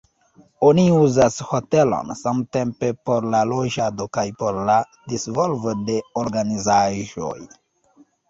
Oni 0.67 0.83
uzas 0.99 1.35
hotelon 1.49 2.13
samtempe 2.21 2.89
por 3.09 3.27
la 3.35 3.41
loĝado 3.51 4.07
kaj 4.19 4.25
por 4.41 4.57
la 4.69 4.79
disvolvo 5.13 5.77
de 5.91 5.99
organizaĵoj. 6.25 7.39